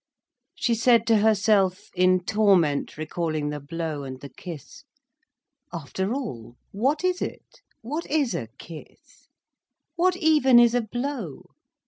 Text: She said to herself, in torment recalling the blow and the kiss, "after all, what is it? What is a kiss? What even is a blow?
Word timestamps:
She 0.55 0.73
said 0.73 1.05
to 1.05 1.17
herself, 1.17 1.91
in 1.93 2.23
torment 2.23 2.97
recalling 2.97 3.49
the 3.51 3.59
blow 3.59 4.01
and 4.01 4.19
the 4.19 4.29
kiss, 4.29 4.83
"after 5.71 6.11
all, 6.11 6.55
what 6.71 7.03
is 7.03 7.21
it? 7.21 7.61
What 7.83 8.07
is 8.09 8.33
a 8.33 8.47
kiss? 8.57 9.27
What 9.97 10.15
even 10.15 10.57
is 10.57 10.73
a 10.73 10.81
blow? 10.81 11.51